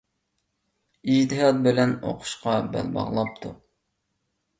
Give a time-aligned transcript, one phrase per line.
[1.15, 3.53] ئىجتىھات بىلەن ئوقۇشقا بەل باغلاپتۇ.